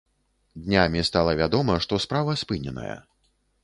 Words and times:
Днямі 0.67 1.03
стала 1.11 1.37
вядома, 1.43 1.79
што 1.87 2.03
справа 2.09 2.39
спыненая. 2.47 2.95